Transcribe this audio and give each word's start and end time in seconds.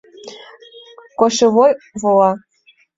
Кошевой 1.19 1.71
вола. 2.01 2.31